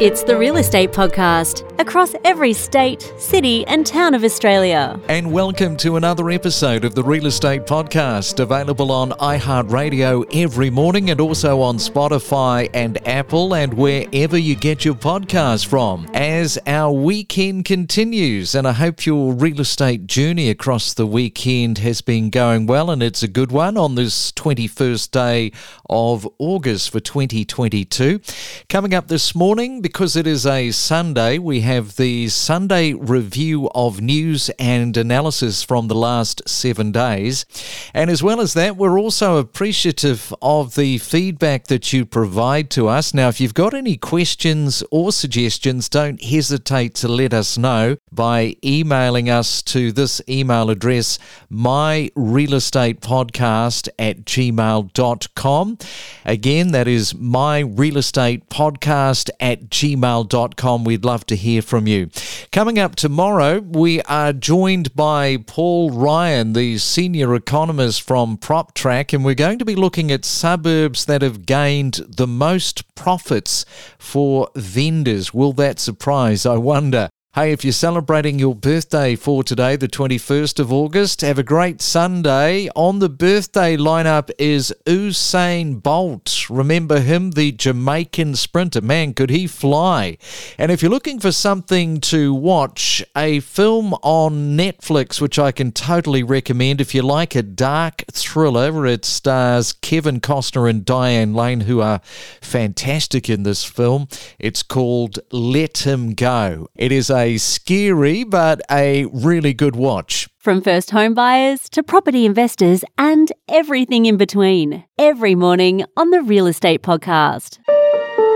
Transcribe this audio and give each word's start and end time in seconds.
It's 0.00 0.22
the 0.22 0.38
Real 0.38 0.58
Estate 0.58 0.92
Podcast 0.92 1.68
across 1.80 2.14
every 2.24 2.52
state, 2.52 3.02
city, 3.18 3.66
and 3.66 3.84
town 3.84 4.14
of 4.14 4.22
Australia. 4.22 5.00
And 5.08 5.32
welcome 5.32 5.76
to 5.78 5.96
another 5.96 6.30
episode 6.30 6.84
of 6.84 6.94
the 6.94 7.02
Real 7.02 7.26
Estate 7.26 7.66
Podcast, 7.66 8.38
available 8.38 8.92
on 8.92 9.10
iHeartRadio 9.10 10.24
every 10.32 10.70
morning 10.70 11.10
and 11.10 11.20
also 11.20 11.60
on 11.60 11.78
Spotify 11.78 12.70
and 12.74 13.04
Apple 13.08 13.56
and 13.56 13.74
wherever 13.74 14.38
you 14.38 14.54
get 14.54 14.84
your 14.84 14.94
podcast 14.94 15.66
from. 15.66 16.06
As 16.14 16.60
our 16.68 16.92
weekend 16.92 17.64
continues, 17.64 18.54
and 18.54 18.68
I 18.68 18.72
hope 18.72 19.04
your 19.04 19.32
real 19.32 19.60
estate 19.60 20.06
journey 20.06 20.48
across 20.48 20.94
the 20.94 21.08
weekend 21.08 21.78
has 21.78 22.02
been 22.02 22.30
going 22.30 22.66
well 22.66 22.88
and 22.88 23.02
it's 23.02 23.24
a 23.24 23.28
good 23.28 23.50
one 23.50 23.76
on 23.76 23.96
this 23.96 24.30
21st 24.30 25.10
day 25.10 25.52
of 25.90 26.28
August 26.38 26.90
for 26.90 27.00
2022. 27.00 28.20
Coming 28.68 28.94
up 28.94 29.08
this 29.08 29.34
morning, 29.34 29.82
because 29.88 30.16
it 30.16 30.26
is 30.26 30.44
a 30.44 30.70
Sunday, 30.70 31.38
we 31.38 31.62
have 31.62 31.96
the 31.96 32.28
Sunday 32.28 32.92
review 32.92 33.70
of 33.74 34.02
news 34.02 34.50
and 34.58 34.94
analysis 34.98 35.62
from 35.62 35.88
the 35.88 35.94
last 35.94 36.46
seven 36.46 36.92
days. 36.92 37.46
And 37.94 38.10
as 38.10 38.22
well 38.22 38.42
as 38.42 38.52
that, 38.52 38.76
we're 38.76 39.00
also 39.00 39.38
appreciative 39.38 40.34
of 40.42 40.74
the 40.74 40.98
feedback 40.98 41.68
that 41.68 41.90
you 41.90 42.04
provide 42.04 42.68
to 42.72 42.86
us. 42.86 43.14
Now, 43.14 43.28
if 43.28 43.40
you've 43.40 43.54
got 43.54 43.72
any 43.72 43.96
questions 43.96 44.84
or 44.90 45.10
suggestions, 45.10 45.88
don't 45.88 46.22
hesitate 46.22 46.94
to 46.96 47.08
let 47.08 47.32
us 47.32 47.56
know 47.56 47.96
by 48.12 48.56
emailing 48.62 49.30
us 49.30 49.62
to 49.62 49.90
this 49.90 50.20
email 50.28 50.68
address, 50.68 51.18
myrealestatepodcast 51.50 53.88
at 53.98 54.26
gmail.com. 54.26 55.78
Again, 56.26 56.72
that 56.72 56.86
is 56.86 57.14
myrealestatepodcast 57.14 59.30
at 59.40 59.70
gmail.com. 59.78 60.84
We'd 60.84 61.04
love 61.04 61.24
to 61.26 61.36
hear 61.36 61.62
from 61.62 61.86
you. 61.86 62.10
Coming 62.50 62.78
up 62.80 62.96
tomorrow, 62.96 63.60
we 63.60 64.02
are 64.02 64.32
joined 64.32 64.94
by 64.96 65.36
Paul 65.46 65.90
Ryan, 65.90 66.52
the 66.52 66.78
senior 66.78 67.34
economist 67.34 68.02
from 68.02 68.38
PropTrack, 68.38 69.12
and 69.12 69.24
we're 69.24 69.34
going 69.34 69.60
to 69.60 69.64
be 69.64 69.76
looking 69.76 70.10
at 70.10 70.24
suburbs 70.24 71.04
that 71.04 71.22
have 71.22 71.46
gained 71.46 72.00
the 72.08 72.26
most 72.26 72.92
profits 72.96 73.64
for 73.98 74.48
vendors. 74.56 75.32
Will 75.32 75.52
that 75.52 75.78
surprise? 75.78 76.44
I 76.44 76.56
wonder. 76.56 77.08
Hey, 77.34 77.52
if 77.52 77.62
you're 77.62 77.74
celebrating 77.74 78.38
your 78.38 78.54
birthday 78.54 79.14
for 79.14 79.44
today, 79.44 79.76
the 79.76 79.86
21st 79.86 80.58
of 80.60 80.72
August, 80.72 81.20
have 81.20 81.38
a 81.38 81.42
great 81.42 81.82
Sunday. 81.82 82.70
On 82.74 83.00
the 83.00 83.10
birthday 83.10 83.76
lineup 83.76 84.30
is 84.38 84.74
Usain 84.86 85.80
Bolt. 85.80 86.48
Remember 86.48 87.00
him, 87.00 87.32
the 87.32 87.52
Jamaican 87.52 88.34
sprinter. 88.36 88.80
Man, 88.80 89.12
could 89.12 89.28
he 89.28 89.46
fly! 89.46 90.16
And 90.56 90.72
if 90.72 90.80
you're 90.80 90.90
looking 90.90 91.20
for 91.20 91.30
something 91.30 92.00
to 92.00 92.32
watch, 92.32 93.04
a 93.14 93.40
film 93.40 93.92
on 94.02 94.56
Netflix, 94.56 95.20
which 95.20 95.38
I 95.38 95.52
can 95.52 95.70
totally 95.70 96.22
recommend 96.22 96.80
if 96.80 96.94
you 96.94 97.02
like 97.02 97.34
a 97.34 97.42
dark 97.42 98.04
thriller, 98.10 98.86
it 98.86 99.04
stars 99.04 99.74
Kevin 99.74 100.20
Costner 100.20 100.68
and 100.68 100.82
Diane 100.82 101.34
Lane, 101.34 101.60
who 101.60 101.82
are 101.82 102.00
fantastic 102.40 103.28
in 103.28 103.42
this 103.42 103.66
film. 103.66 104.08
It's 104.38 104.62
called 104.62 105.18
Let 105.30 105.86
Him 105.86 106.14
Go. 106.14 106.68
It 106.74 106.90
is 106.90 107.10
a 107.10 107.17
scary 107.36 108.24
but 108.24 108.60
a 108.70 109.06
really 109.06 109.52
good 109.52 109.76
watch. 109.76 110.28
From 110.38 110.62
first 110.62 110.90
home 110.90 111.14
buyers 111.14 111.68
to 111.70 111.82
property 111.82 112.24
investors 112.24 112.84
and 112.96 113.32
everything 113.48 114.06
in 114.06 114.16
between. 114.16 114.84
Every 114.98 115.34
morning 115.34 115.84
on 115.96 116.10
the 116.10 116.22
Real 116.22 116.46
Estate 116.46 116.82
Podcast. 116.82 117.58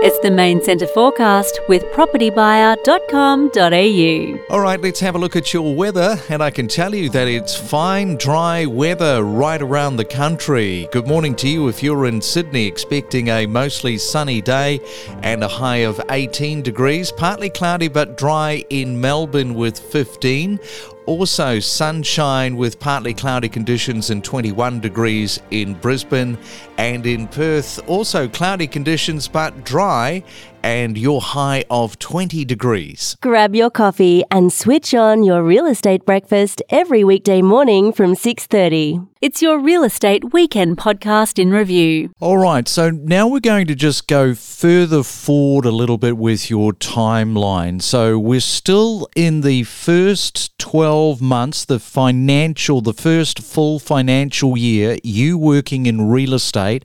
It's 0.05 0.19
the 0.19 0.31
main 0.31 0.61
centre 0.61 0.85
forecast 0.85 1.61
with 1.69 1.81
propertybuyer.com.au. 1.93 4.53
All 4.53 4.59
right, 4.59 4.81
let's 4.81 4.99
have 4.99 5.15
a 5.15 5.17
look 5.17 5.37
at 5.37 5.53
your 5.53 5.73
weather. 5.73 6.19
And 6.27 6.43
I 6.43 6.51
can 6.51 6.67
tell 6.67 6.93
you 6.93 7.09
that 7.11 7.29
it's 7.29 7.55
fine, 7.55 8.17
dry 8.17 8.65
weather 8.65 9.23
right 9.23 9.61
around 9.61 9.95
the 9.95 10.03
country. 10.03 10.89
Good 10.91 11.07
morning 11.07 11.37
to 11.37 11.47
you 11.47 11.69
if 11.69 11.81
you're 11.81 12.05
in 12.05 12.21
Sydney, 12.21 12.65
expecting 12.65 13.29
a 13.29 13.45
mostly 13.45 13.97
sunny 13.97 14.41
day 14.41 14.81
and 15.21 15.41
a 15.41 15.47
high 15.47 15.85
of 15.85 16.01
18 16.09 16.63
degrees. 16.63 17.09
Partly 17.09 17.49
cloudy 17.49 17.87
but 17.87 18.17
dry 18.17 18.65
in 18.69 18.99
Melbourne 18.99 19.53
with 19.53 19.79
15. 19.79 20.59
Also, 21.05 21.59
sunshine 21.59 22.55
with 22.55 22.79
partly 22.79 23.13
cloudy 23.13 23.49
conditions 23.49 24.09
and 24.09 24.23
21 24.23 24.79
degrees 24.79 25.41
in 25.51 25.73
Brisbane 25.73 26.37
and 26.77 27.05
in 27.05 27.27
Perth. 27.27 27.81
Also, 27.89 28.29
cloudy 28.29 28.67
conditions 28.67 29.27
but 29.27 29.65
dry 29.65 30.23
and 30.63 30.97
your 30.97 31.21
high 31.21 31.65
of 31.69 31.99
20 31.99 32.45
degrees. 32.45 33.17
Grab 33.21 33.53
your 33.53 33.69
coffee 33.69 34.23
and 34.31 34.51
switch 34.51 34.93
on 34.93 35.23
your 35.23 35.43
real 35.43 35.65
estate 35.65 36.05
breakfast 36.05 36.61
every 36.69 37.03
weekday 37.03 37.41
morning 37.41 37.91
from 37.91 38.15
6:30. 38.15 39.01
It's 39.21 39.41
your 39.41 39.57
real 39.57 39.83
estate 39.83 40.33
weekend 40.33 40.77
podcast 40.77 41.39
in 41.39 41.51
review. 41.51 42.09
All 42.19 42.37
right, 42.37 42.67
so 42.67 42.89
now 42.89 43.25
we're 43.25 43.39
going 43.39 43.67
to 43.67 43.75
just 43.75 44.07
go 44.07 44.35
further 44.35 45.01
forward 45.01 45.65
a 45.65 45.71
little 45.71 45.97
bit 45.97 46.17
with 46.17 46.49
your 46.49 46.73
timeline. 46.73 47.81
So 47.81 48.19
we're 48.19 48.41
still 48.41 49.07
in 49.15 49.41
the 49.41 49.63
first 49.63 50.57
12 50.59 51.21
months, 51.21 51.63
the 51.63 51.79
financial, 51.79 52.81
the 52.81 52.93
first 52.93 53.39
full 53.39 53.79
financial 53.79 54.57
year, 54.57 54.97
you 55.03 55.37
working 55.37 55.85
in 55.85 56.09
real 56.09 56.33
estate. 56.33 56.83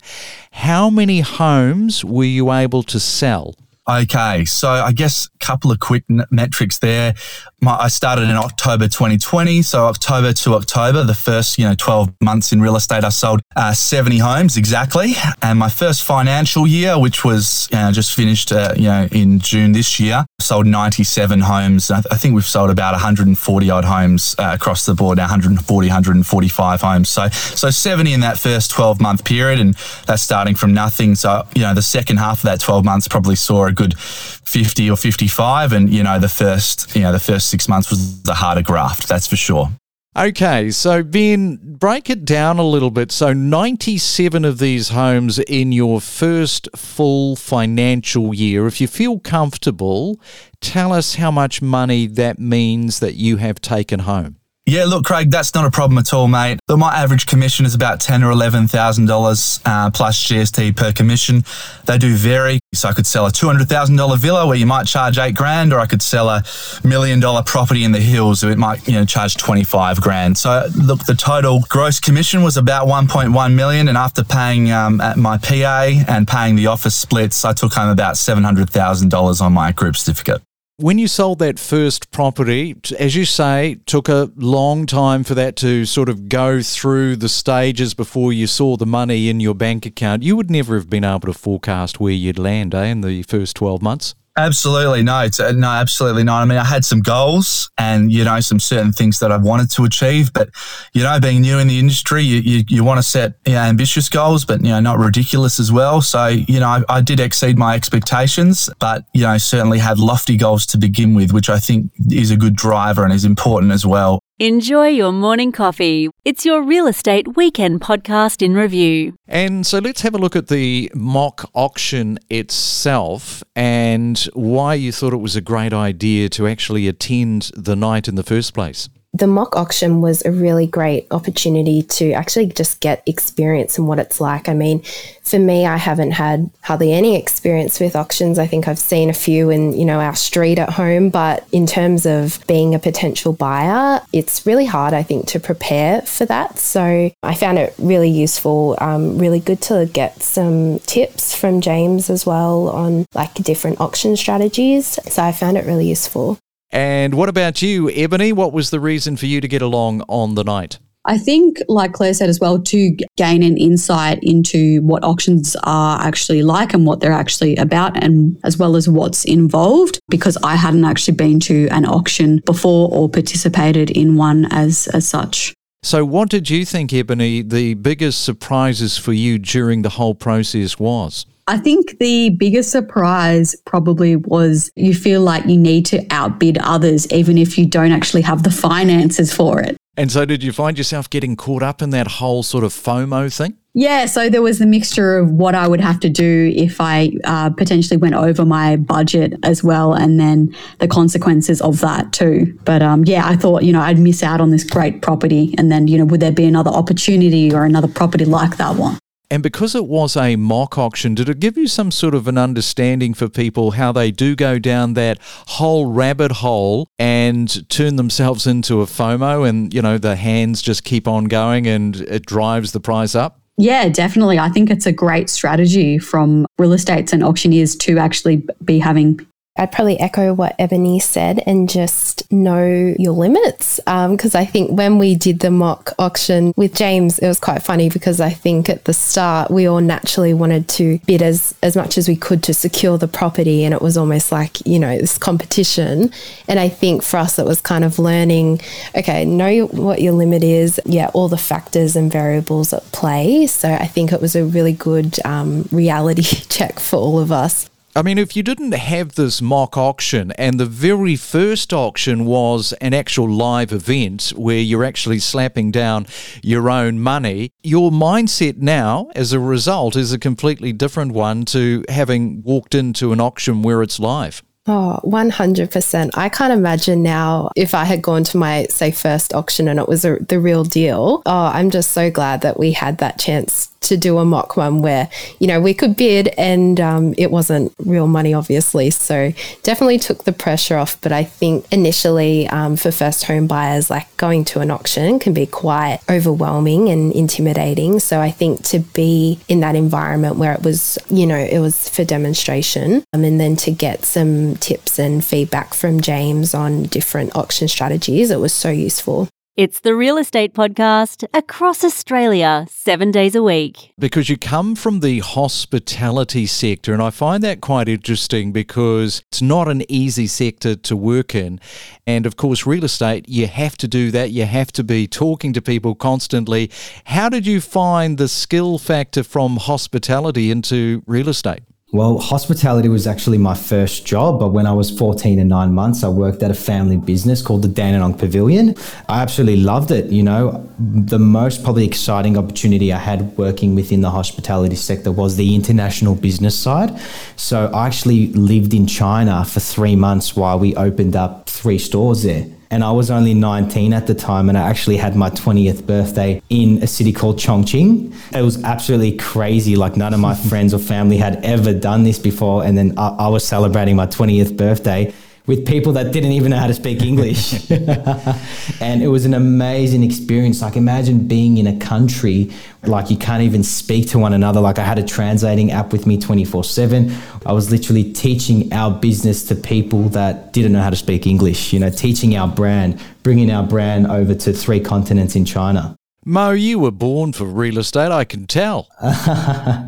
How 0.52 0.90
many 0.90 1.20
homes 1.20 2.04
were 2.04 2.24
you 2.24 2.52
able 2.52 2.84
to 2.84 3.00
sell? 3.00 3.54
Okay, 3.88 4.44
so 4.44 4.68
I 4.68 4.92
guess 4.92 5.28
a 5.34 5.38
couple 5.38 5.72
of 5.72 5.80
quick 5.80 6.04
n- 6.10 6.26
metrics 6.30 6.78
there. 6.78 7.14
My, 7.62 7.74
I 7.74 7.88
started 7.88 8.24
in 8.28 8.36
October 8.36 8.86
2020, 8.86 9.62
so 9.62 9.86
October 9.86 10.34
to 10.34 10.54
October, 10.56 11.04
the 11.04 11.14
first 11.14 11.56
you 11.58 11.66
know 11.66 11.74
12 11.74 12.12
months 12.20 12.52
in 12.52 12.60
real 12.60 12.76
estate, 12.76 13.02
I 13.02 13.08
sold 13.08 13.40
uh, 13.56 13.72
70 13.72 14.18
homes 14.18 14.58
exactly. 14.58 15.14
And 15.40 15.58
my 15.58 15.70
first 15.70 16.04
financial 16.04 16.66
year, 16.66 16.98
which 16.98 17.24
was 17.24 17.66
you 17.72 17.78
know, 17.78 17.90
just 17.90 18.14
finished 18.14 18.52
uh, 18.52 18.74
you 18.76 18.88
know 18.88 19.08
in 19.10 19.38
June 19.38 19.72
this 19.72 19.98
year, 19.98 20.26
sold 20.38 20.66
97 20.66 21.40
homes. 21.40 21.90
I, 21.90 22.02
th- 22.02 22.06
I 22.10 22.16
think 22.18 22.34
we've 22.34 22.44
sold 22.44 22.68
about 22.68 22.92
140 22.92 23.70
odd 23.70 23.84
homes 23.86 24.34
uh, 24.38 24.50
across 24.54 24.84
the 24.84 24.94
board 24.94 25.16
now, 25.16 25.22
140, 25.22 25.88
145 25.88 26.80
homes. 26.82 27.08
So 27.08 27.28
so 27.28 27.70
70 27.70 28.12
in 28.12 28.20
that 28.20 28.38
first 28.38 28.70
12 28.70 29.00
month 29.00 29.24
period, 29.24 29.60
and 29.60 29.74
that's 30.06 30.22
starting 30.22 30.56
from 30.56 30.74
nothing. 30.74 31.14
So 31.14 31.46
you 31.54 31.62
know 31.62 31.72
the 31.72 31.80
second 31.80 32.18
half 32.18 32.40
of 32.40 32.42
that 32.42 32.60
12 32.60 32.84
months 32.84 33.08
probably 33.08 33.34
saw 33.34 33.66
a 33.66 33.77
good 33.78 33.98
50 33.98 34.90
or 34.90 34.96
55 34.96 35.72
and 35.72 35.90
you 35.90 36.02
know 36.02 36.18
the 36.18 36.28
first 36.28 36.94
you 36.94 37.02
know 37.02 37.12
the 37.12 37.20
first 37.20 37.48
6 37.48 37.68
months 37.68 37.90
was 37.90 38.22
the 38.22 38.34
harder 38.34 38.62
graft 38.62 39.08
that's 39.08 39.26
for 39.26 39.36
sure 39.36 39.70
Okay, 40.18 40.72
so 40.72 41.04
Ben, 41.04 41.60
break 41.62 42.10
it 42.10 42.24
down 42.24 42.58
a 42.58 42.64
little 42.64 42.90
bit. 42.90 43.12
So, 43.12 43.32
97 43.32 44.44
of 44.44 44.58
these 44.58 44.88
homes 44.88 45.38
in 45.38 45.70
your 45.70 46.00
first 46.00 46.68
full 46.74 47.36
financial 47.36 48.34
year. 48.34 48.66
If 48.66 48.80
you 48.80 48.88
feel 48.88 49.20
comfortable, 49.20 50.20
tell 50.60 50.92
us 50.92 51.14
how 51.16 51.30
much 51.30 51.62
money 51.62 52.08
that 52.08 52.40
means 52.40 52.98
that 52.98 53.14
you 53.14 53.36
have 53.36 53.60
taken 53.60 54.00
home. 54.00 54.38
Yeah, 54.68 54.84
look, 54.84 55.06
Craig, 55.06 55.30
that's 55.30 55.54
not 55.54 55.64
a 55.64 55.70
problem 55.70 55.96
at 55.96 56.12
all, 56.12 56.28
mate. 56.28 56.60
Look, 56.68 56.78
my 56.78 56.94
average 56.94 57.26
commission 57.26 57.64
is 57.64 57.74
about 57.74 58.00
ten 58.00 58.22
or 58.22 58.30
eleven 58.30 58.68
thousand 58.68 59.04
uh, 59.04 59.14
dollars 59.14 59.60
plus 59.64 60.22
GST 60.22 60.76
per 60.76 60.92
commission. 60.92 61.42
They 61.86 61.96
do 61.96 62.14
vary. 62.14 62.60
So 62.74 62.90
I 62.90 62.92
could 62.92 63.06
sell 63.06 63.24
a 63.24 63.32
two 63.32 63.46
hundred 63.46 63.70
thousand 63.70 63.96
dollar 63.96 64.18
villa 64.18 64.46
where 64.46 64.58
you 64.58 64.66
might 64.66 64.86
charge 64.86 65.16
eight 65.16 65.34
grand, 65.34 65.72
or 65.72 65.78
I 65.78 65.86
could 65.86 66.02
sell 66.02 66.28
a 66.28 66.42
million 66.84 67.18
dollar 67.18 67.42
property 67.42 67.82
in 67.82 67.92
the 67.92 67.98
hills 67.98 68.42
where 68.42 68.52
it 68.52 68.58
might 68.58 68.86
you 68.86 68.92
know 68.92 69.06
charge 69.06 69.36
twenty 69.38 69.64
five 69.64 70.02
grand. 70.02 70.36
So 70.36 70.68
look, 70.76 71.06
the 71.06 71.14
total 71.14 71.60
gross 71.70 71.98
commission 71.98 72.42
was 72.42 72.58
about 72.58 72.86
one 72.86 73.08
point 73.08 73.32
one 73.32 73.56
million, 73.56 73.88
and 73.88 73.96
after 73.96 74.22
paying 74.22 74.70
um, 74.70 75.00
at 75.00 75.16
my 75.16 75.38
PA 75.38 76.04
and 76.08 76.28
paying 76.28 76.56
the 76.56 76.66
office 76.66 76.94
splits, 76.94 77.42
I 77.46 77.54
took 77.54 77.72
home 77.72 77.88
about 77.88 78.18
seven 78.18 78.44
hundred 78.44 78.68
thousand 78.68 79.08
dollars 79.08 79.40
on 79.40 79.54
my 79.54 79.72
group 79.72 79.96
certificate. 79.96 80.42
When 80.80 80.96
you 80.96 81.08
sold 81.08 81.40
that 81.40 81.58
first 81.58 82.12
property, 82.12 82.76
as 83.00 83.16
you 83.16 83.24
say, 83.24 83.78
took 83.86 84.08
a 84.08 84.30
long 84.36 84.86
time 84.86 85.24
for 85.24 85.34
that 85.34 85.56
to 85.56 85.84
sort 85.84 86.08
of 86.08 86.28
go 86.28 86.62
through 86.62 87.16
the 87.16 87.28
stages 87.28 87.94
before 87.94 88.32
you 88.32 88.46
saw 88.46 88.76
the 88.76 88.86
money 88.86 89.28
in 89.28 89.40
your 89.40 89.54
bank 89.54 89.86
account. 89.86 90.22
You 90.22 90.36
would 90.36 90.52
never 90.52 90.76
have 90.76 90.88
been 90.88 91.02
able 91.02 91.22
to 91.22 91.32
forecast 91.32 91.98
where 91.98 92.12
you'd 92.12 92.38
land, 92.38 92.76
eh, 92.76 92.84
in 92.84 93.00
the 93.00 93.24
first 93.24 93.56
12 93.56 93.82
months? 93.82 94.14
Absolutely 94.38 95.02
no, 95.02 95.22
it's, 95.22 95.40
uh, 95.40 95.50
no, 95.50 95.66
absolutely 95.66 96.22
not. 96.22 96.42
I 96.42 96.44
mean, 96.44 96.58
I 96.58 96.64
had 96.64 96.84
some 96.84 97.00
goals 97.00 97.72
and 97.76 98.12
you 98.12 98.22
know 98.22 98.38
some 98.38 98.60
certain 98.60 98.92
things 98.92 99.18
that 99.18 99.32
I 99.32 99.36
wanted 99.36 99.68
to 99.72 99.84
achieve, 99.84 100.32
but 100.32 100.50
you 100.92 101.02
know, 101.02 101.18
being 101.18 101.40
new 101.40 101.58
in 101.58 101.66
the 101.66 101.80
industry, 101.80 102.22
you 102.22 102.38
you, 102.38 102.64
you 102.68 102.84
want 102.84 102.98
to 102.98 103.02
set 103.02 103.34
you 103.44 103.54
know, 103.54 103.62
ambitious 103.62 104.08
goals, 104.08 104.44
but 104.44 104.60
you 104.60 104.68
know, 104.68 104.78
not 104.78 104.98
ridiculous 104.98 105.58
as 105.58 105.72
well. 105.72 106.00
So 106.00 106.28
you 106.28 106.60
know, 106.60 106.68
I, 106.68 106.82
I 106.88 107.00
did 107.00 107.18
exceed 107.18 107.58
my 107.58 107.74
expectations, 107.74 108.70
but 108.78 109.06
you 109.12 109.22
know, 109.22 109.36
certainly 109.38 109.80
had 109.80 109.98
lofty 109.98 110.36
goals 110.36 110.66
to 110.66 110.78
begin 110.78 111.14
with, 111.14 111.32
which 111.32 111.50
I 111.50 111.58
think 111.58 111.90
is 112.08 112.30
a 112.30 112.36
good 112.36 112.54
driver 112.54 113.02
and 113.02 113.12
is 113.12 113.24
important 113.24 113.72
as 113.72 113.84
well 113.84 114.20
Enjoy 114.40 114.86
your 114.86 115.10
morning 115.10 115.50
coffee. 115.50 116.10
It's 116.24 116.46
your 116.46 116.62
real 116.62 116.86
estate 116.86 117.34
weekend 117.34 117.80
podcast 117.80 118.40
in 118.40 118.54
review. 118.54 119.14
And 119.26 119.66
so 119.66 119.80
let's 119.80 120.02
have 120.02 120.14
a 120.14 120.18
look 120.18 120.36
at 120.36 120.46
the 120.46 120.92
mock 120.94 121.50
auction 121.54 122.20
itself 122.30 123.42
and 123.56 124.16
why 124.34 124.74
you 124.74 124.92
thought 124.92 125.12
it 125.12 125.16
was 125.16 125.34
a 125.34 125.40
great 125.40 125.72
idea 125.72 126.28
to 126.28 126.46
actually 126.46 126.86
attend 126.86 127.50
the 127.56 127.74
night 127.74 128.06
in 128.06 128.14
the 128.14 128.22
first 128.22 128.54
place 128.54 128.88
the 129.14 129.26
mock 129.26 129.56
auction 129.56 130.00
was 130.00 130.24
a 130.24 130.30
really 130.30 130.66
great 130.66 131.06
opportunity 131.10 131.82
to 131.82 132.12
actually 132.12 132.46
just 132.46 132.80
get 132.80 133.02
experience 133.06 133.78
in 133.78 133.86
what 133.86 133.98
it's 133.98 134.20
like. 134.20 134.48
I 134.48 134.54
mean, 134.54 134.82
for 135.22 135.38
me, 135.38 135.66
I 135.66 135.76
haven't 135.78 136.12
had 136.12 136.50
hardly 136.62 136.92
any 136.92 137.16
experience 137.16 137.80
with 137.80 137.96
auctions. 137.96 138.38
I 138.38 138.46
think 138.46 138.68
I've 138.68 138.78
seen 138.78 139.08
a 139.08 139.14
few 139.14 139.48
in, 139.48 139.72
you 139.72 139.86
know, 139.86 139.98
our 140.00 140.14
street 140.14 140.58
at 140.58 140.70
home, 140.70 141.08
but 141.08 141.46
in 141.52 141.66
terms 141.66 142.04
of 142.04 142.38
being 142.46 142.74
a 142.74 142.78
potential 142.78 143.32
buyer, 143.32 144.02
it's 144.12 144.44
really 144.44 144.66
hard, 144.66 144.92
I 144.92 145.02
think, 145.02 145.26
to 145.28 145.40
prepare 145.40 146.02
for 146.02 146.26
that. 146.26 146.58
So 146.58 147.10
I 147.22 147.34
found 147.34 147.58
it 147.58 147.74
really 147.78 148.10
useful, 148.10 148.76
um, 148.78 149.18
really 149.18 149.40
good 149.40 149.62
to 149.62 149.88
get 149.92 150.22
some 150.22 150.80
tips 150.80 151.34
from 151.34 151.62
James 151.62 152.10
as 152.10 152.26
well 152.26 152.68
on 152.68 153.06
like 153.14 153.34
different 153.34 153.80
auction 153.80 154.16
strategies. 154.16 154.98
So 155.08 155.22
I 155.22 155.32
found 155.32 155.56
it 155.56 155.64
really 155.64 155.88
useful. 155.88 156.38
And 156.70 157.14
what 157.14 157.28
about 157.28 157.62
you, 157.62 157.90
Ebony? 157.90 158.32
What 158.32 158.52
was 158.52 158.70
the 158.70 158.80
reason 158.80 159.16
for 159.16 159.26
you 159.26 159.40
to 159.40 159.48
get 159.48 159.62
along 159.62 160.02
on 160.02 160.34
the 160.34 160.44
night? 160.44 160.78
I 161.04 161.16
think, 161.16 161.62
like 161.68 161.94
Claire 161.94 162.12
said 162.12 162.28
as 162.28 162.38
well, 162.38 162.60
to 162.60 162.96
gain 163.16 163.42
an 163.42 163.56
insight 163.56 164.18
into 164.22 164.82
what 164.82 165.02
auctions 165.04 165.56
are 165.64 165.98
actually 166.02 166.42
like 166.42 166.74
and 166.74 166.84
what 166.84 167.00
they're 167.00 167.12
actually 167.12 167.56
about, 167.56 167.96
and 168.02 168.38
as 168.44 168.58
well 168.58 168.76
as 168.76 168.90
what's 168.90 169.24
involved, 169.24 169.98
because 170.10 170.36
I 170.44 170.56
hadn't 170.56 170.84
actually 170.84 171.16
been 171.16 171.40
to 171.40 171.68
an 171.68 171.86
auction 171.86 172.42
before 172.44 172.90
or 172.92 173.08
participated 173.08 173.90
in 173.90 174.16
one 174.16 174.48
as, 174.50 174.86
as 174.88 175.08
such. 175.08 175.54
So, 175.82 176.04
what 176.04 176.28
did 176.28 176.50
you 176.50 176.64
think, 176.64 176.92
Ebony, 176.92 177.40
the 177.40 177.74
biggest 177.74 178.24
surprises 178.24 178.98
for 178.98 179.12
you 179.12 179.38
during 179.38 179.82
the 179.82 179.90
whole 179.90 180.14
process 180.14 180.78
was? 180.78 181.24
I 181.46 181.56
think 181.56 181.98
the 181.98 182.30
biggest 182.30 182.70
surprise 182.70 183.54
probably 183.64 184.16
was 184.16 184.70
you 184.76 184.92
feel 184.92 185.22
like 185.22 185.46
you 185.46 185.56
need 185.56 185.86
to 185.86 186.04
outbid 186.10 186.58
others, 186.58 187.10
even 187.12 187.38
if 187.38 187.56
you 187.56 187.64
don't 187.64 187.92
actually 187.92 188.22
have 188.22 188.42
the 188.42 188.50
finances 188.50 189.32
for 189.32 189.60
it. 189.60 189.76
And 189.96 190.10
so, 190.10 190.24
did 190.24 190.42
you 190.42 190.52
find 190.52 190.76
yourself 190.76 191.08
getting 191.08 191.36
caught 191.36 191.62
up 191.62 191.80
in 191.80 191.90
that 191.90 192.08
whole 192.08 192.42
sort 192.42 192.64
of 192.64 192.72
FOMO 192.72 193.34
thing? 193.34 193.56
Yeah, 193.78 194.06
so 194.06 194.28
there 194.28 194.42
was 194.42 194.58
the 194.58 194.66
mixture 194.66 195.18
of 195.18 195.30
what 195.30 195.54
I 195.54 195.68
would 195.68 195.80
have 195.80 196.00
to 196.00 196.08
do 196.08 196.52
if 196.56 196.80
I 196.80 197.12
uh, 197.22 197.50
potentially 197.50 197.96
went 197.96 198.16
over 198.16 198.44
my 198.44 198.74
budget 198.74 199.34
as 199.44 199.62
well, 199.62 199.94
and 199.94 200.18
then 200.18 200.52
the 200.80 200.88
consequences 200.88 201.60
of 201.62 201.78
that 201.78 202.12
too. 202.12 202.58
But 202.64 202.82
um, 202.82 203.04
yeah, 203.04 203.28
I 203.28 203.36
thought, 203.36 203.62
you 203.62 203.72
know, 203.72 203.80
I'd 203.80 204.00
miss 204.00 204.24
out 204.24 204.40
on 204.40 204.50
this 204.50 204.64
great 204.64 205.00
property, 205.00 205.54
and 205.58 205.70
then, 205.70 205.86
you 205.86 205.96
know, 205.96 206.04
would 206.06 206.18
there 206.18 206.32
be 206.32 206.44
another 206.44 206.72
opportunity 206.72 207.54
or 207.54 207.64
another 207.64 207.86
property 207.86 208.24
like 208.24 208.56
that 208.56 208.74
one? 208.74 208.98
And 209.30 209.44
because 209.44 209.76
it 209.76 209.86
was 209.86 210.16
a 210.16 210.34
mock 210.34 210.76
auction, 210.76 211.14
did 211.14 211.28
it 211.28 211.38
give 211.38 211.56
you 211.56 211.68
some 211.68 211.92
sort 211.92 212.16
of 212.16 212.26
an 212.26 212.36
understanding 212.36 213.14
for 213.14 213.28
people 213.28 213.72
how 213.72 213.92
they 213.92 214.10
do 214.10 214.34
go 214.34 214.58
down 214.58 214.94
that 214.94 215.18
whole 215.46 215.86
rabbit 215.86 216.32
hole 216.32 216.88
and 216.98 217.68
turn 217.68 217.94
themselves 217.94 218.44
into 218.44 218.80
a 218.80 218.86
FOMO 218.86 219.48
and, 219.48 219.72
you 219.72 219.82
know, 219.82 219.98
the 219.98 220.16
hands 220.16 220.62
just 220.62 220.82
keep 220.82 221.06
on 221.06 221.26
going 221.26 221.68
and 221.68 221.94
it 222.00 222.26
drives 222.26 222.72
the 222.72 222.80
price 222.80 223.14
up? 223.14 223.37
Yeah, 223.58 223.88
definitely. 223.88 224.38
I 224.38 224.48
think 224.48 224.70
it's 224.70 224.86
a 224.86 224.92
great 224.92 225.28
strategy 225.28 225.98
from 225.98 226.46
real 226.58 226.72
estates 226.72 227.12
and 227.12 227.24
auctioneers 227.24 227.74
to 227.76 227.98
actually 227.98 228.46
be 228.64 228.78
having 228.78 229.20
I'd 229.58 229.72
probably 229.72 229.98
echo 229.98 230.32
what 230.32 230.54
Ebony 230.58 231.00
said 231.00 231.42
and 231.46 231.68
just 231.68 232.30
know 232.30 232.94
your 232.98 233.12
limits. 233.12 233.80
Because 233.84 234.34
um, 234.34 234.40
I 234.40 234.44
think 234.44 234.70
when 234.70 234.98
we 234.98 235.14
did 235.14 235.40
the 235.40 235.50
mock 235.50 235.92
auction 235.98 236.54
with 236.56 236.74
James, 236.74 237.18
it 237.18 237.26
was 237.26 237.40
quite 237.40 237.62
funny 237.62 237.88
because 237.88 238.20
I 238.20 238.30
think 238.30 238.68
at 238.68 238.84
the 238.84 238.94
start 238.94 239.50
we 239.50 239.66
all 239.66 239.80
naturally 239.80 240.32
wanted 240.34 240.68
to 240.68 240.98
bid 241.06 241.22
as, 241.22 241.54
as 241.62 241.76
much 241.76 241.98
as 241.98 242.08
we 242.08 242.16
could 242.16 242.42
to 242.44 242.54
secure 242.54 242.98
the 242.98 243.08
property. 243.08 243.64
And 243.64 243.74
it 243.74 243.82
was 243.82 243.96
almost 243.96 244.30
like, 244.32 244.64
you 244.66 244.78
know, 244.78 244.96
this 244.96 245.18
competition. 245.18 246.12
And 246.46 246.58
I 246.58 246.68
think 246.68 247.02
for 247.02 247.16
us, 247.16 247.38
it 247.38 247.46
was 247.46 247.60
kind 247.60 247.84
of 247.84 247.98
learning 247.98 248.60
okay, 248.94 249.24
know 249.24 249.66
what 249.66 250.00
your 250.00 250.12
limit 250.12 250.42
is. 250.42 250.80
Yeah, 250.84 251.10
all 251.14 251.28
the 251.28 251.38
factors 251.38 251.96
and 251.96 252.10
variables 252.10 252.72
at 252.72 252.82
play. 252.92 253.46
So 253.46 253.72
I 253.72 253.86
think 253.86 254.12
it 254.12 254.20
was 254.20 254.36
a 254.36 254.44
really 254.44 254.72
good 254.72 255.18
um, 255.24 255.68
reality 255.72 256.22
check 256.48 256.78
for 256.78 256.96
all 256.96 257.18
of 257.18 257.32
us. 257.32 257.68
I 257.96 258.02
mean, 258.02 258.18
if 258.18 258.36
you 258.36 258.42
didn't 258.42 258.72
have 258.72 259.14
this 259.14 259.40
mock 259.40 259.76
auction 259.76 260.30
and 260.32 260.60
the 260.60 260.66
very 260.66 261.16
first 261.16 261.72
auction 261.72 262.26
was 262.26 262.72
an 262.74 262.94
actual 262.94 263.28
live 263.28 263.72
event 263.72 264.32
where 264.36 264.58
you're 264.58 264.84
actually 264.84 265.18
slapping 265.18 265.70
down 265.70 266.06
your 266.42 266.70
own 266.70 267.00
money, 267.00 267.50
your 267.62 267.90
mindset 267.90 268.58
now, 268.58 269.10
as 269.14 269.32
a 269.32 269.40
result, 269.40 269.96
is 269.96 270.12
a 270.12 270.18
completely 270.18 270.72
different 270.72 271.12
one 271.12 271.44
to 271.46 271.84
having 271.88 272.42
walked 272.42 272.74
into 272.74 273.12
an 273.12 273.20
auction 273.20 273.62
where 273.62 273.82
it's 273.82 273.98
live. 273.98 274.42
Oh, 274.68 275.00
100%. 275.02 276.10
I 276.14 276.28
can't 276.28 276.52
imagine 276.52 277.02
now 277.02 277.50
if 277.56 277.74
I 277.74 277.84
had 277.84 278.02
gone 278.02 278.22
to 278.24 278.36
my, 278.36 278.64
say, 278.64 278.90
first 278.90 279.32
auction 279.32 279.66
and 279.66 279.80
it 279.80 279.88
was 279.88 280.04
a, 280.04 280.18
the 280.28 280.38
real 280.38 280.62
deal. 280.62 281.22
Oh, 281.24 281.46
I'm 281.46 281.70
just 281.70 281.92
so 281.92 282.10
glad 282.10 282.42
that 282.42 282.58
we 282.58 282.72
had 282.72 282.98
that 282.98 283.18
chance 283.18 283.67
to 283.80 283.96
do 283.96 284.18
a 284.18 284.24
mock 284.24 284.56
one 284.56 284.82
where, 284.82 285.08
you 285.38 285.46
know, 285.46 285.60
we 285.60 285.74
could 285.74 285.96
bid 285.96 286.28
and 286.38 286.80
um, 286.80 287.14
it 287.16 287.30
wasn't 287.30 287.72
real 287.84 288.06
money, 288.06 288.34
obviously. 288.34 288.90
So 288.90 289.32
definitely 289.62 289.98
took 289.98 290.24
the 290.24 290.32
pressure 290.32 290.76
off. 290.76 291.00
But 291.00 291.12
I 291.12 291.24
think 291.24 291.66
initially 291.72 292.48
um, 292.48 292.76
for 292.76 292.90
first 292.90 293.24
home 293.24 293.46
buyers, 293.46 293.90
like 293.90 294.14
going 294.16 294.44
to 294.46 294.60
an 294.60 294.70
auction 294.70 295.18
can 295.18 295.32
be 295.32 295.46
quite 295.46 296.00
overwhelming 296.10 296.88
and 296.88 297.12
intimidating. 297.12 298.00
So 298.00 298.20
I 298.20 298.30
think 298.30 298.62
to 298.64 298.80
be 298.80 299.38
in 299.48 299.60
that 299.60 299.76
environment 299.76 300.36
where 300.36 300.52
it 300.52 300.62
was, 300.62 300.98
you 301.08 301.26
know, 301.26 301.38
it 301.38 301.60
was 301.60 301.88
for 301.88 302.04
demonstration 302.04 303.04
um, 303.12 303.24
and 303.24 303.40
then 303.40 303.56
to 303.56 303.70
get 303.70 304.04
some 304.04 304.56
tips 304.56 304.98
and 304.98 305.24
feedback 305.24 305.74
from 305.74 306.00
James 306.00 306.54
on 306.54 306.84
different 306.84 307.34
auction 307.36 307.68
strategies, 307.68 308.30
it 308.30 308.40
was 308.40 308.52
so 308.52 308.70
useful. 308.70 309.28
It's 309.58 309.80
the 309.80 309.96
Real 309.96 310.18
Estate 310.18 310.54
Podcast 310.54 311.24
across 311.34 311.82
Australia, 311.82 312.64
seven 312.70 313.10
days 313.10 313.34
a 313.34 313.42
week. 313.42 313.92
Because 313.98 314.28
you 314.28 314.38
come 314.38 314.76
from 314.76 315.00
the 315.00 315.18
hospitality 315.18 316.46
sector, 316.46 316.92
and 316.92 317.02
I 317.02 317.10
find 317.10 317.42
that 317.42 317.60
quite 317.60 317.88
interesting 317.88 318.52
because 318.52 319.20
it's 319.26 319.42
not 319.42 319.66
an 319.66 319.82
easy 319.90 320.28
sector 320.28 320.76
to 320.76 320.94
work 320.94 321.34
in. 321.34 321.58
And 322.06 322.24
of 322.24 322.36
course, 322.36 322.68
real 322.68 322.84
estate, 322.84 323.28
you 323.28 323.48
have 323.48 323.76
to 323.78 323.88
do 323.88 324.12
that. 324.12 324.30
You 324.30 324.44
have 324.44 324.70
to 324.74 324.84
be 324.84 325.08
talking 325.08 325.52
to 325.54 325.60
people 325.60 325.96
constantly. 325.96 326.70
How 327.06 327.28
did 327.28 327.44
you 327.44 327.60
find 327.60 328.16
the 328.16 328.28
skill 328.28 328.78
factor 328.78 329.24
from 329.24 329.56
hospitality 329.56 330.52
into 330.52 331.02
real 331.04 331.28
estate? 331.28 331.64
Well, 331.90 332.18
hospitality 332.18 332.90
was 332.90 333.06
actually 333.06 333.38
my 333.38 333.54
first 333.54 334.04
job, 334.04 334.38
but 334.38 334.48
when 334.48 334.66
I 334.66 334.72
was 334.72 334.90
14 334.90 335.38
and 335.38 335.48
nine 335.48 335.72
months, 335.72 336.04
I 336.04 336.08
worked 336.08 336.42
at 336.42 336.50
a 336.50 336.54
family 336.54 336.98
business 336.98 337.40
called 337.40 337.62
the 337.62 337.68
Dandenong 337.68 338.12
Pavilion. 338.12 338.74
I 339.08 339.22
absolutely 339.22 339.62
loved 339.62 339.90
it. 339.90 340.12
You 340.12 340.22
know, 340.22 340.68
the 340.78 341.18
most 341.18 341.64
probably 341.64 341.86
exciting 341.86 342.36
opportunity 342.36 342.92
I 342.92 342.98
had 342.98 343.34
working 343.38 343.74
within 343.74 344.02
the 344.02 344.10
hospitality 344.10 344.76
sector 344.76 345.10
was 345.10 345.38
the 345.38 345.54
international 345.54 346.14
business 346.14 346.58
side. 346.58 347.00
So 347.36 347.70
I 347.72 347.86
actually 347.86 348.34
lived 348.34 348.74
in 348.74 348.86
China 348.86 349.42
for 349.46 349.60
three 349.60 349.96
months 349.96 350.36
while 350.36 350.58
we 350.58 350.76
opened 350.76 351.16
up 351.16 351.48
three 351.48 351.78
stores 351.78 352.22
there 352.22 352.44
and 352.70 352.84
I 352.84 352.90
was 352.90 353.10
only 353.10 353.34
19 353.34 353.92
at 353.92 354.06
the 354.06 354.14
time, 354.14 354.48
and 354.48 354.58
I 354.58 354.68
actually 354.68 354.96
had 354.96 355.16
my 355.16 355.30
20th 355.30 355.86
birthday 355.86 356.42
in 356.50 356.82
a 356.82 356.86
city 356.86 357.12
called 357.12 357.38
Chongqing. 357.38 358.14
It 358.34 358.42
was 358.42 358.62
absolutely 358.64 359.16
crazy. 359.16 359.76
Like 359.76 359.96
none 359.96 360.12
of 360.12 360.20
my 360.20 360.34
friends 360.48 360.74
or 360.74 360.78
family 360.78 361.16
had 361.16 361.44
ever 361.44 361.72
done 361.72 362.04
this 362.04 362.18
before, 362.18 362.64
and 362.64 362.76
then 362.76 362.98
I, 362.98 363.08
I 363.08 363.28
was 363.28 363.46
celebrating 363.46 363.96
my 363.96 364.06
20th 364.06 364.56
birthday 364.56 365.12
with 365.48 365.66
people 365.66 365.94
that 365.94 366.12
didn't 366.12 366.32
even 366.32 366.50
know 366.50 366.58
how 366.58 366.66
to 366.66 366.74
speak 366.74 367.02
English. 367.02 367.68
and 368.80 369.02
it 369.02 369.08
was 369.08 369.24
an 369.24 369.34
amazing 369.34 370.04
experience. 370.04 370.62
Like 370.62 370.76
imagine 370.76 371.26
being 371.26 371.56
in 371.56 371.66
a 371.66 371.76
country 371.78 372.52
like 372.84 373.10
you 373.10 373.16
can't 373.16 373.42
even 373.42 373.64
speak 373.64 374.08
to 374.10 374.18
one 374.18 374.34
another. 374.34 374.60
Like 374.60 374.78
I 374.78 374.84
had 374.84 374.98
a 374.98 375.02
translating 375.02 375.72
app 375.72 375.90
with 375.90 376.06
me 376.06 376.18
24 376.18 376.62
7. 376.64 377.12
I 377.46 377.52
was 377.52 377.70
literally 377.70 378.12
teaching 378.12 378.72
our 378.72 378.90
business 378.90 379.42
to 379.44 379.54
people 379.54 380.04
that 380.10 380.52
didn't 380.52 380.72
know 380.72 380.82
how 380.82 380.90
to 380.90 380.96
speak 380.96 381.26
English, 381.26 381.72
you 381.72 381.80
know, 381.80 381.90
teaching 381.90 382.36
our 382.36 382.46
brand, 382.46 383.00
bringing 383.22 383.50
our 383.50 383.62
brand 383.64 384.06
over 384.06 384.34
to 384.34 384.52
three 384.52 384.80
continents 384.80 385.34
in 385.34 385.46
China. 385.46 385.96
Mo, 386.24 386.50
you 386.50 386.78
were 386.78 386.90
born 386.90 387.32
for 387.32 387.46
real 387.46 387.78
estate, 387.78 388.12
I 388.12 388.24
can 388.24 388.46
tell. 388.46 388.88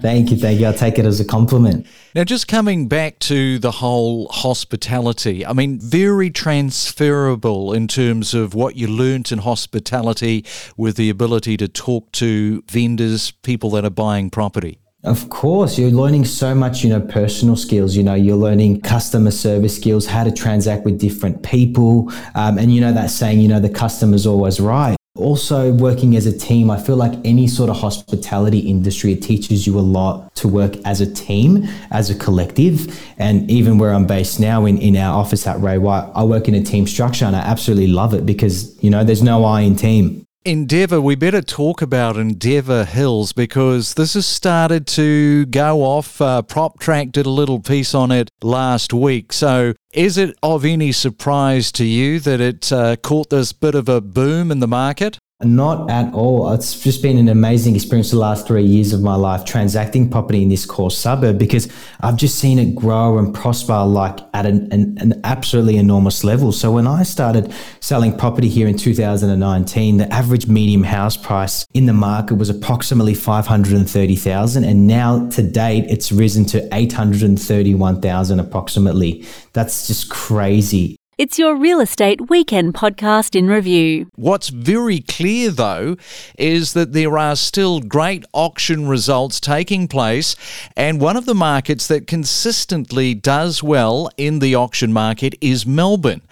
thank 0.01 0.31
you, 0.31 0.39
thank 0.39 0.59
you. 0.59 0.67
I'll 0.67 0.73
take 0.73 0.99
it 0.99 1.05
as 1.05 1.21
a 1.21 1.25
compliment. 1.25 1.87
Now, 2.13 2.25
just 2.25 2.49
coming 2.49 2.89
back 2.89 3.21
to 3.21 3.61
the 3.61 3.71
whole 3.71 4.27
hospitality, 4.33 5.47
I 5.47 5.53
mean, 5.53 5.79
very 5.79 6.29
transferable 6.29 7.73
in 7.73 7.87
terms 7.87 8.35
of 8.35 8.53
what 8.53 8.75
you 8.75 8.89
learnt 8.89 9.31
in 9.31 9.39
hospitality 9.39 10.45
with 10.77 10.97
the 10.97 11.09
ability 11.09 11.57
to 11.59 11.69
talk 11.69 12.11
to 12.13 12.65
vendors, 12.69 13.31
people 13.31 13.71
that 13.71 13.85
are 13.85 13.91
buying 13.91 14.29
property. 14.29 14.81
Of 15.05 15.31
course, 15.31 15.79
you're 15.79 15.93
learning 15.93 16.25
so 16.25 16.53
much, 16.53 16.83
you 16.83 16.91
know, 16.91 17.01
personal 17.01 17.55
skills. 17.55 17.95
You 17.95 18.03
know, 18.03 18.15
you're 18.15 18.37
learning 18.37 18.81
customer 18.81 19.31
service 19.31 19.77
skills, 19.77 20.05
how 20.05 20.25
to 20.25 20.33
transact 20.33 20.85
with 20.85 20.99
different 20.99 21.45
people. 21.45 22.13
Um, 22.35 22.59
and 22.59 22.75
you 22.75 22.81
know, 22.81 22.93
that 22.93 23.11
saying, 23.11 23.39
you 23.39 23.47
know, 23.47 23.61
the 23.61 23.71
customer's 23.71 24.27
always 24.27 24.59
right. 24.59 24.97
Also, 25.21 25.73
working 25.73 26.17
as 26.17 26.27
a 26.27 26.37
team, 26.37 26.71
I 26.71 26.81
feel 26.81 26.97
like 26.97 27.13
any 27.25 27.47
sort 27.47 27.71
of 27.71 27.77
hospitality 27.77 28.61
industry, 28.61 29.13
it 29.13 29.23
teaches 29.23 29.67
you 29.67 29.79
a 29.79 29.81
lot 29.81 30.35
to 30.37 30.49
work 30.49 30.77
as 30.85 31.01
a 31.01 31.13
team, 31.13 31.69
as 31.91 32.11
a 32.11 32.15
collective. 32.15 33.01
And 33.19 33.51
even 33.51 33.79
where 33.79 33.93
I'm 33.93 34.07
based 34.07 34.41
now 34.41 34.65
in, 34.67 34.79
in 34.79 34.97
our 34.97 35.19
office 35.19 35.47
at 35.47 35.61
Ray 35.61 35.79
White, 35.79 36.11
I 36.15 36.25
work 36.25 36.49
in 36.49 36.55
a 36.55 36.63
team 36.63 36.87
structure 36.87 37.25
and 37.25 37.37
I 37.37 37.41
absolutely 37.41 37.89
love 37.89 38.15
it 38.15 38.25
because, 38.27 38.83
you 38.83 38.91
know, 38.91 39.05
there's 39.05 39.23
no 39.23 39.45
I 39.45 39.61
in 39.63 39.77
team. 39.77 40.27
Endeavour, 40.47 41.03
we 41.03 41.17
better 41.17 41.43
talk 41.43 41.83
about 41.83 42.17
Endeavour 42.17 42.87
Hills 42.87 43.35
because 43.35 43.93
this 43.93 44.15
has 44.15 44.25
started 44.25 44.87
to 44.87 45.45
go 45.45 45.83
off. 45.83 46.19
Uh, 46.19 46.41
PropTrack 46.41 47.13
did 47.13 47.27
a 47.27 47.31
little 47.31 47.61
piece 47.61 47.95
on 47.95 48.11
it 48.11 48.31
last 48.41 48.95
week. 48.95 49.35
So, 49.35 49.75
is 49.93 50.17
it 50.17 50.35
of 50.43 50.65
any 50.65 50.93
surprise 50.93 51.71
to 51.73 51.85
you 51.85 52.21
that 52.21 52.41
it 52.41 52.73
uh, 52.73 52.97
caught 52.97 53.29
this 53.29 53.53
bit 53.53 53.75
of 53.75 53.87
a 53.87 54.01
boom 54.01 54.51
in 54.51 54.61
the 54.61 54.67
market? 54.67 55.19
Not 55.43 55.91
at 55.91 56.13
all. 56.13 56.53
It's 56.53 56.79
just 56.79 57.01
been 57.01 57.17
an 57.17 57.31
amazing 57.31 57.75
experience 57.75 58.11
the 58.11 58.19
last 58.19 58.47
three 58.47 58.63
years 58.63 58.93
of 58.93 59.01
my 59.01 59.15
life 59.15 59.47
transacting 59.47 60.11
property 60.11 60.43
in 60.43 60.51
this 60.51 60.67
core 60.67 60.91
suburb 60.91 61.39
because 61.39 61.67
I've 62.01 62.17
just 62.17 62.39
seen 62.39 62.59
it 62.59 62.75
grow 62.75 63.17
and 63.17 63.35
prosper 63.35 63.83
like 63.85 64.19
at 64.35 64.45
an, 64.45 64.71
an, 64.71 64.99
an, 65.01 65.19
absolutely 65.25 65.79
enormous 65.79 66.25
level. 66.25 66.53
So 66.53 66.73
when 66.73 66.87
I 66.87 67.05
started 67.05 67.55
selling 67.81 68.19
property 68.19 68.51
here 68.51 68.69
in 68.69 68.77
2019, 68.77 69.97
the 69.97 70.13
average 70.13 70.47
medium 70.47 70.83
house 70.83 71.17
price 71.17 71.67
in 71.73 71.87
the 71.87 71.95
market 71.95 72.35
was 72.35 72.51
approximately 72.51 73.15
530,000 73.15 74.65
and 74.65 74.87
now 74.87 75.27
to 75.31 75.43
date 75.43 75.87
it's 75.89 76.13
risen 76.13 76.45
to 76.47 76.69
831,000 76.71 78.41
approximately. 78.41 79.25
That's 79.55 79.87
just 79.87 80.11
crazy. 80.11 81.00
It's 81.21 81.39
your 81.39 81.55
real 81.55 81.81
estate 81.81 82.31
weekend 82.31 82.73
podcast 82.73 83.37
in 83.37 83.47
review. 83.47 84.11
What's 84.15 84.49
very 84.49 85.01
clear, 85.01 85.51
though, 85.51 85.99
is 86.39 86.73
that 86.73 86.95
there 86.95 87.19
are 87.19 87.37
still 87.37 87.81
great 87.81 88.25
auction 88.33 88.89
results 88.89 89.39
taking 89.39 89.87
place, 89.87 90.35
and 90.79 90.99
one 90.99 91.19
of 91.19 91.27
the 91.27 91.35
markets 91.35 91.87
that 91.89 92.07
consistently 92.07 93.13
does 93.13 93.63
well 93.63 94.09
in 94.17 94.39
the 94.39 94.55
auction 94.55 94.95
market 94.95 95.35
is 95.43 95.67
Melbourne. 95.67 96.23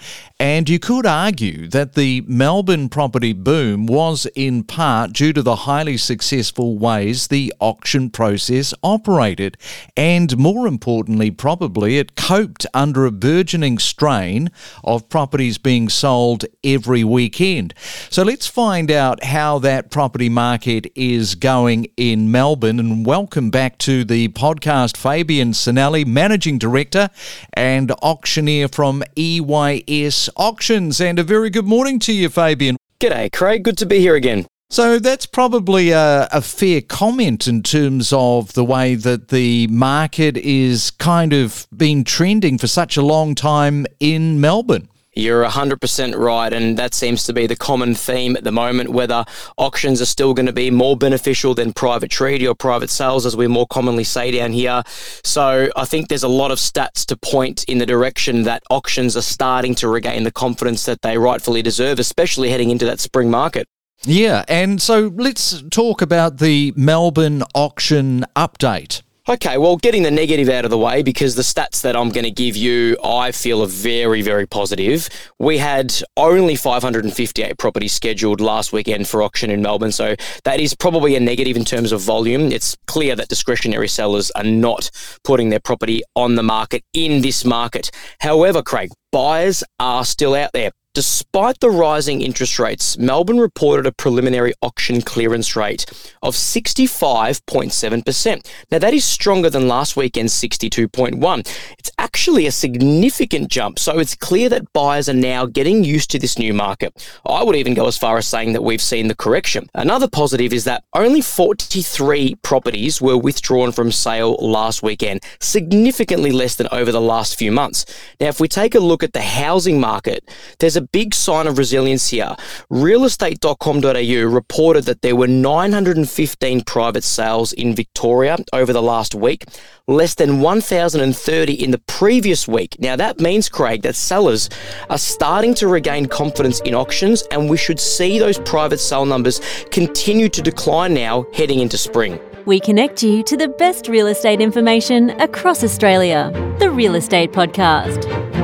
And 0.41 0.71
you 0.71 0.79
could 0.79 1.05
argue 1.05 1.69
that 1.69 1.95
the 1.95 2.23
Melbourne 2.27 2.89
property 2.89 3.35
boom 3.35 3.87
was 3.87 4.27
in 4.37 4.63
part 4.63 5.13
due 5.13 5.35
to 5.35 5.43
the 5.43 5.57
highly 5.57 5.99
successful 5.99 6.79
ways 6.79 7.27
the 7.27 7.53
auction 7.59 8.09
process 8.09 8.73
operated. 8.83 9.59
And 9.99 10.39
more 10.39 10.67
importantly, 10.67 11.31
probably, 11.31 11.99
it 11.99 12.17
coped 12.17 12.65
under 12.73 13.05
a 13.05 13.11
burgeoning 13.11 13.79
strain 13.81 14.51
of 14.85 15.09
properties 15.09 15.59
being 15.59 15.89
sold 15.89 16.45
every 16.65 17.05
weekend. 17.05 17.75
So 18.11 18.23
let's 18.23 18.47
find 18.47 18.91
out 18.91 19.25
how 19.25 19.59
that 19.61 19.91
property 19.91 20.29
market 20.29 20.91
is 20.95 21.35
going 21.35 21.89
in 21.97 22.31
Melbourne. 22.31 22.79
And 22.79 23.07
welcome 23.07 23.51
back 23.51 23.79
to 23.79 24.05
the 24.05 24.29
podcast, 24.29 24.97
Fabian 24.97 25.53
Sinelli, 25.53 26.07
Managing 26.07 26.59
Director 26.59 27.11
and 27.55 27.91
auctioneer 28.03 28.69
from 28.69 29.03
EYS 29.17 30.31
Auctions. 30.37 31.01
And 31.01 31.19
a 31.19 31.23
very 31.23 31.51
good 31.51 31.67
morning 31.67 31.99
to 32.01 32.13
you, 32.13 32.29
Fabian. 32.29 32.77
G'day, 33.01 33.33
Craig. 33.33 33.63
Good 33.63 33.79
to 33.79 33.87
be 33.87 34.01
here 34.01 34.15
again. 34.15 34.47
So 34.71 34.99
that's 34.99 35.25
probably 35.25 35.93
a, 35.93 36.29
a, 36.31 36.43
fair 36.43 36.83
comment 36.83 37.49
in 37.49 37.63
terms 37.63 38.13
of 38.13 38.53
the 38.53 38.65
way 38.65 38.97
that 38.97 39.29
the 39.29 39.67
market 39.69 40.37
is 40.37 40.91
kind 40.91 41.33
of 41.33 41.67
been 41.75 42.05
trending 42.05 42.59
for 42.59 42.67
such 42.67 42.99
a 42.99 43.03
long 43.03 43.35
time 43.35 43.87
in 43.99 44.43
Melbourne. 44.43 44.91
You're 45.15 45.45
100% 45.45 46.17
right, 46.17 46.53
and 46.53 46.77
that 46.77 46.93
seems 46.93 47.25
to 47.25 47.33
be 47.33 47.47
the 47.47 47.57
common 47.57 47.95
theme 47.95 48.37
at 48.37 48.45
the 48.45 48.53
moment 48.53 48.91
whether 48.91 49.25
auctions 49.57 50.03
are 50.03 50.07
still 50.07 50.35
going 50.35 50.47
to 50.47 50.53
be 50.53 50.71
more 50.71 50.99
beneficial 50.99 51.55
than 51.55 51.73
private 51.73 52.11
treaty 52.11 52.47
or 52.47 52.55
private 52.55 52.91
sales, 52.91 53.25
as 53.25 53.35
we 53.35 53.47
more 53.47 53.67
commonly 53.67 54.05
say 54.05 54.31
down 54.31 54.53
here. 54.53 54.83
So 55.25 55.71
I 55.77 55.87
think 55.87 56.09
there's 56.09 56.23
a 56.23 56.29
lot 56.29 56.51
of 56.51 56.59
stats 56.59 57.07
to 57.07 57.17
point 57.17 57.65
in 57.65 57.79
the 57.79 57.87
direction 57.87 58.43
that 58.43 58.63
auctions 58.71 59.17
are 59.17 59.23
starting 59.23 59.75
to 59.77 59.89
regain 59.89 60.25
the 60.25 60.31
confidence 60.31 60.85
that 60.85 61.01
they 61.01 61.17
rightfully 61.17 61.63
deserve, 61.63 61.99
especially 61.99 62.51
heading 62.51 62.69
into 62.69 62.85
that 62.85 63.01
spring 63.01 63.31
market. 63.31 63.67
Yeah, 64.05 64.45
and 64.49 64.81
so 64.81 65.13
let's 65.17 65.63
talk 65.71 66.01
about 66.03 66.39
the 66.39 66.73
Melbourne 66.77 67.43
auction 67.55 68.25
update. 68.37 69.03
Okay, 69.29 69.59
well, 69.59 69.77
getting 69.77 70.05
the 70.05 70.11
negative 70.11 70.49
out 70.49 70.65
of 70.65 70.71
the 70.71 70.79
way 70.79 71.03
because 71.03 71.35
the 71.35 71.43
stats 71.43 71.83
that 71.83 71.95
I'm 71.95 72.09
going 72.09 72.25
to 72.25 72.31
give 72.31 72.57
you, 72.57 72.97
I 73.05 73.31
feel 73.31 73.63
are 73.63 73.67
very, 73.67 74.23
very 74.23 74.47
positive. 74.47 75.11
We 75.39 75.59
had 75.59 75.93
only 76.17 76.57
558 76.57 77.59
properties 77.59 77.93
scheduled 77.93 78.41
last 78.41 78.73
weekend 78.73 79.07
for 79.07 79.23
auction 79.23 79.51
in 79.51 79.61
Melbourne, 79.61 79.93
so 79.93 80.15
that 80.45 80.61
is 80.61 80.75
probably 80.75 81.15
a 81.15 81.21
negative 81.21 81.59
in 81.59 81.67
terms 81.67 81.93
of 81.93 82.01
volume. 82.01 82.51
It's 82.51 82.75
clear 82.87 83.15
that 83.17 83.29
discretionary 83.29 83.89
sellers 83.89 84.31
are 84.31 84.45
not 84.45 84.91
putting 85.25 85.51
their 85.51 85.61
property 85.61 86.01
on 86.17 86.37
the 86.37 86.43
market 86.43 86.83
in 86.95 87.21
this 87.21 87.45
market. 87.45 87.91
However, 88.21 88.63
Craig, 88.63 88.93
buyers 89.11 89.65
are 89.79 90.05
still 90.05 90.35
out 90.35 90.53
there. 90.53 90.71
Despite 90.99 91.61
the 91.61 91.71
rising 91.71 92.23
interest 92.23 92.59
rates, 92.59 92.99
Melbourne 92.99 93.39
reported 93.39 93.87
a 93.87 93.93
preliminary 93.93 94.53
auction 94.63 95.01
clearance 95.01 95.55
rate 95.55 95.87
of 96.23 96.35
65.7%. 96.35 98.47
Now, 98.73 98.81
that 98.81 98.95
is 98.95 99.05
stronger 99.05 99.49
than 99.49 99.69
last 99.69 99.97
weekend's 99.97 100.35
62.1. 100.35 101.39
It's 101.79 101.93
actually 101.99 102.47
a 102.47 102.51
significant 102.51 103.49
jump, 103.49 103.79
so 103.79 104.01
it's 104.01 104.17
clear 104.17 104.49
that 104.49 104.73
buyers 104.73 105.09
are 105.09 105.15
now 105.15 105.47
getting 105.47 105.85
used 105.85 106.11
to 106.11 106.19
this 106.19 106.37
new 106.37 106.53
market. 106.53 107.09
I 107.25 107.45
would 107.45 107.55
even 107.55 107.75
go 107.75 107.87
as 107.87 107.97
far 107.97 108.19
as 108.19 108.27
saying 108.27 108.55
that 108.55 108.65
we've 108.65 108.83
seen 108.83 109.07
the 109.07 109.15
correction. 109.15 109.71
Another 109.75 110.09
positive 110.09 110.53
is 110.53 110.65
that 110.65 110.83
only 110.95 111.21
43 111.21 112.35
properties 112.43 113.01
were 113.01 113.17
withdrawn 113.17 113.71
from 113.71 113.93
sale 113.93 114.35
last 114.41 114.83
weekend, 114.83 115.23
significantly 115.39 116.33
less 116.33 116.57
than 116.57 116.67
over 116.73 116.91
the 116.91 117.01
last 117.01 117.39
few 117.39 117.53
months. 117.53 117.85
Now, 118.19 118.27
if 118.27 118.41
we 118.41 118.49
take 118.49 118.75
a 118.75 118.81
look 118.99 119.05
at 119.05 119.13
the 119.13 119.21
housing 119.21 119.79
market, 119.79 120.29
there's 120.59 120.75
a 120.75 120.81
big 120.81 121.15
sign 121.15 121.47
of 121.47 121.57
resilience 121.57 122.09
here. 122.09 122.35
Realestate.com.au 122.69 124.29
reported 124.29 124.87
that 124.87 125.03
there 125.03 125.15
were 125.15 125.29
915 125.29 126.65
private 126.65 127.05
sales 127.05 127.53
in 127.53 127.77
Victoria 127.77 128.39
over 128.53 128.73
the 128.73 128.83
last 128.83 129.15
week, 129.15 129.45
less 129.87 130.17
than 130.17 130.41
1,030 130.41 131.53
in 131.53 131.71
the 131.71 131.79
previous 131.87 132.49
week. 132.49 132.75
Now, 132.81 132.97
that 132.97 133.21
means, 133.21 133.49
Craig, 133.49 133.83
that 133.83 133.95
sellers 133.95 134.51
are 134.91 134.99
starting 134.99 135.55
to 135.55 135.69
regain 135.69 136.07
confidence 136.07 136.59
in 136.63 136.75
auctions, 136.75 137.23
and 137.31 137.49
we 137.49 137.57
should 137.57 137.79
see 137.79 138.19
those 138.19 138.41
private 138.41 138.81
sale 138.81 139.07
numbers 139.07 139.41
continue 139.71 140.29
to 140.29 140.43
decline 140.43 140.93
now 140.93 141.25
heading 141.33 141.61
into 141.61 141.79
spring. 141.79 142.19
We 142.47 142.59
connect 142.59 143.05
you 143.05 143.23
to 143.23 143.37
the 143.37 143.47
best 143.47 143.87
real 143.87 144.09
estate 144.09 144.41
information 144.41 145.11
across 145.21 145.63
Australia. 145.63 146.33
The 146.59 146.71
Real 146.71 146.97
Estate 146.97 147.31
Podcast. 147.31 148.38